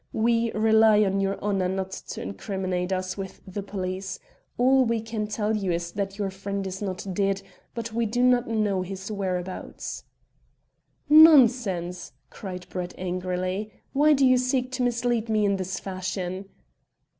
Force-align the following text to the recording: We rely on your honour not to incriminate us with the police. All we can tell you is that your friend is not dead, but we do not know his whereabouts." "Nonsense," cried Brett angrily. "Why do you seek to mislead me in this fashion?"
We 0.13 0.51
rely 0.53 1.03
on 1.03 1.19
your 1.19 1.39
honour 1.41 1.69
not 1.69 1.91
to 1.91 2.23
incriminate 2.23 2.91
us 2.91 3.17
with 3.19 3.39
the 3.45 3.61
police. 3.61 4.17
All 4.57 4.83
we 4.83 4.99
can 4.99 5.27
tell 5.27 5.55
you 5.55 5.71
is 5.71 5.91
that 5.91 6.17
your 6.17 6.31
friend 6.31 6.65
is 6.65 6.81
not 6.81 7.05
dead, 7.13 7.43
but 7.75 7.93
we 7.93 8.07
do 8.07 8.23
not 8.23 8.47
know 8.47 8.81
his 8.81 9.11
whereabouts." 9.11 10.03
"Nonsense," 11.07 12.13
cried 12.31 12.67
Brett 12.69 12.95
angrily. 12.97 13.71
"Why 13.93 14.13
do 14.13 14.25
you 14.25 14.37
seek 14.37 14.71
to 14.71 14.81
mislead 14.83 15.29
me 15.29 15.45
in 15.45 15.57
this 15.57 15.79
fashion?" 15.79 16.45